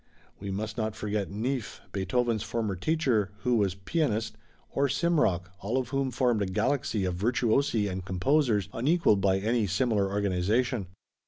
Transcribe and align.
We 0.39 0.49
must 0.49 0.79
not 0.79 0.95
forget 0.95 1.29
Neefe, 1.29 1.79
Beethoven's 1.91 2.41
former 2.41 2.75
teacher, 2.75 3.29
who 3.41 3.57
was 3.57 3.75
pianist, 3.75 4.35
or 4.71 4.89
Simrock, 4.89 5.51
all 5.59 5.77
of 5.77 5.89
whom 5.89 6.09
formed 6.09 6.41
a 6.41 6.47
galaxy 6.47 7.05
of 7.05 7.13
virtuosi 7.13 7.87
and 7.87 8.03
composers 8.03 8.67
unequalled 8.73 9.21
by 9.21 9.37
any 9.37 9.67
similar 9.67 10.09
organization. 10.11 10.87